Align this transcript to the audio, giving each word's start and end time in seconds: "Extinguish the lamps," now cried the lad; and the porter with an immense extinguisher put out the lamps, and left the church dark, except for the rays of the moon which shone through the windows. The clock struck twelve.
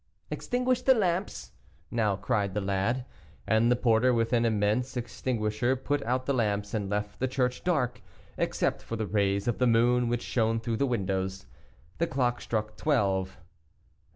"Extinguish 0.31 0.81
the 0.81 0.95
lamps," 0.95 1.51
now 1.91 2.15
cried 2.15 2.55
the 2.55 2.59
lad; 2.59 3.05
and 3.45 3.71
the 3.71 3.75
porter 3.75 4.11
with 4.11 4.33
an 4.33 4.45
immense 4.45 4.97
extinguisher 4.97 5.75
put 5.75 6.01
out 6.05 6.25
the 6.25 6.33
lamps, 6.33 6.73
and 6.73 6.89
left 6.89 7.19
the 7.19 7.27
church 7.27 7.63
dark, 7.63 8.01
except 8.35 8.81
for 8.81 8.95
the 8.95 9.05
rays 9.05 9.47
of 9.47 9.59
the 9.59 9.67
moon 9.67 10.09
which 10.09 10.23
shone 10.23 10.59
through 10.59 10.77
the 10.77 10.87
windows. 10.87 11.45
The 11.99 12.07
clock 12.07 12.41
struck 12.41 12.77
twelve. 12.77 13.37